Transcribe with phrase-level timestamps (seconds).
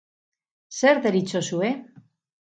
[0.77, 1.71] Zer deritzozue?